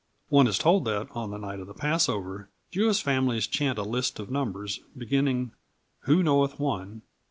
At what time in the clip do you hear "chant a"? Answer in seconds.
3.45-3.83